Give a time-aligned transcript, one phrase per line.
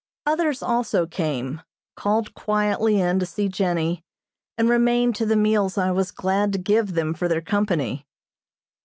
[0.25, 1.61] Others also came,
[1.95, 4.03] called quietly in to see Jennie,
[4.57, 8.07] and remained to the meals I was glad to give them for their company.